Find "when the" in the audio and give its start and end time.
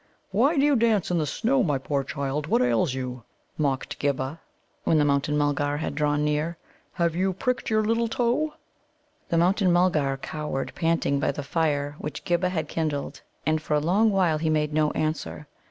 4.83-5.05